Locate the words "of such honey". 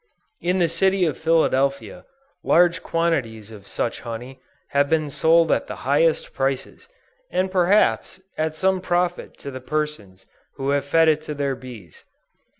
3.51-4.39